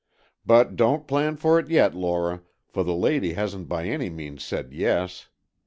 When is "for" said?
1.37-1.59, 2.67-2.83